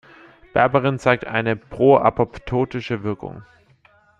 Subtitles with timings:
[0.53, 3.43] Berberin zeigt eine pro-apoptotische Wirkung.